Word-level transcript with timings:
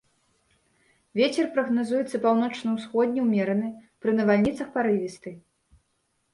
Вецер 1.19 1.45
прагназуецца 1.57 2.21
паўночна-ўсходні 2.25 3.19
ўмераны, 3.29 3.69
пры 4.03 4.11
навальніцах 4.23 4.67
парывісты. 4.81 5.39